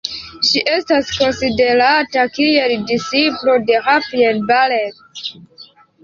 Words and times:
Ŝi 0.49 0.61
estas 0.75 1.09
konsiderata 1.17 2.23
kiel 2.37 2.73
disĉiplo 2.91 3.55
de 3.67 3.77
Rafael 3.89 4.41
Barrett. 4.53 5.29